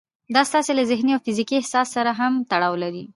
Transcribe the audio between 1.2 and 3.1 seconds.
فزيکي احساس سره هم تړاو لري.